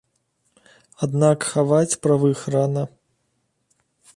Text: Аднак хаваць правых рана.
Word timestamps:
Аднак 1.07 1.45
хаваць 1.51 1.99
правых 2.07 2.39
рана. 2.57 2.83